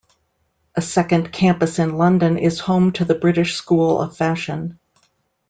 [0.73, 4.79] A second campus in London is home to the British School of Fashion.